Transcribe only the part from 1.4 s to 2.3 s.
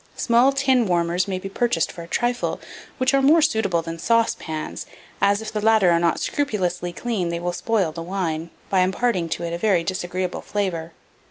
purchased for a